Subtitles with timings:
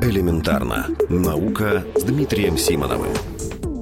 [0.00, 0.86] Элементарно.
[1.08, 3.10] Наука с Дмитрием Симоновым.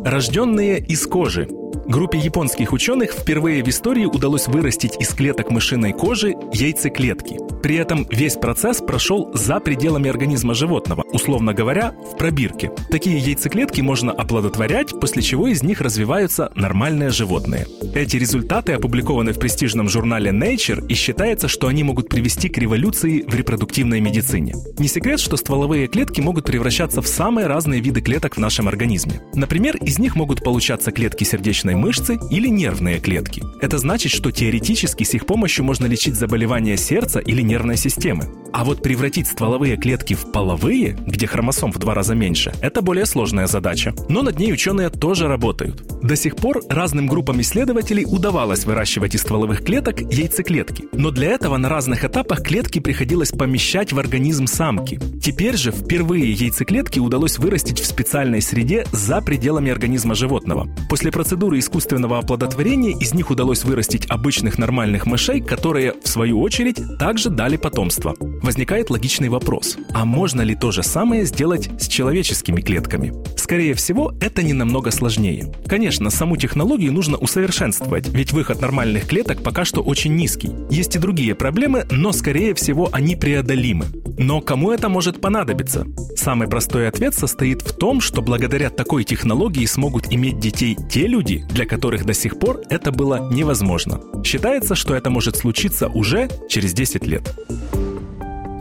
[0.03, 1.47] Рожденные из кожи.
[1.87, 7.37] Группе японских ученых впервые в истории удалось вырастить из клеток мышиной кожи яйцеклетки.
[7.67, 12.71] При этом весь процесс прошел за пределами организма животного, условно говоря, в пробирке.
[12.93, 17.67] Такие яйцеклетки можно оплодотворять, после чего из них развиваются нормальные животные.
[17.93, 23.25] Эти результаты опубликованы в престижном журнале Nature и считается, что они могут привести к революции
[23.27, 24.55] в репродуктивной медицине.
[24.79, 29.23] Не секрет, что стволовые клетки могут превращаться в самые разные виды клеток в нашем организме.
[29.35, 33.43] Например, из них могут получаться клетки сердечной мышцы или нервные клетки.
[33.61, 38.27] Это значит, что теоретически с их помощью можно лечить заболевания сердца или нервной системы.
[38.53, 43.07] А вот превратить стволовые клетки в половые, где хромосом в два раза меньше, это более
[43.07, 43.95] сложная задача.
[44.11, 45.83] Но над ней ученые тоже работают.
[46.07, 50.85] До сих пор разным группам исследователей удавалось выращивать из стволовых клеток яйцеклетки.
[50.93, 55.01] Но для этого на разных этапах клетки приходилось помещать в организм самки.
[55.21, 60.69] Теперь же впервые яйцеклетки удалось вырастить в специальной среде за пределами организма животного.
[60.89, 66.81] После процедуры искусственного оплодотворения из них удалось вырастить обычных нормальных мышей, которые, в свою очередь,
[67.01, 68.15] также дали потомство.
[68.21, 73.13] Возникает логичный вопрос, а можно ли то же самое сделать с человеческими клетками?
[73.37, 75.53] Скорее всего, это не намного сложнее.
[75.97, 80.51] Конечно, саму технологию нужно усовершенствовать, ведь выход нормальных клеток пока что очень низкий.
[80.69, 83.87] Есть и другие проблемы, но скорее всего они преодолимы.
[84.19, 85.87] Но кому это может понадобиться?
[86.15, 91.47] Самый простой ответ состоит в том, что благодаря такой технологии смогут иметь детей те люди,
[91.51, 94.03] для которых до сих пор это было невозможно.
[94.23, 97.35] Считается, что это может случиться уже через 10 лет.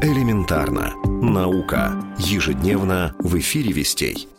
[0.02, 0.94] Элементарно.
[1.04, 2.02] Наука.
[2.18, 4.30] Ежедневно в эфире «Вестей».